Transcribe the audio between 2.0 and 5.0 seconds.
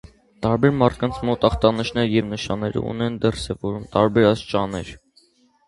և նշանները ունեն դրսևորման տարբեր աստիճաններ։